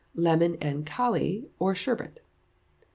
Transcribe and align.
Lemon 0.15 0.55
and 0.59 0.83
Kali, 0.83 1.45
or 1.59 1.75
Sherbet. 1.75 2.21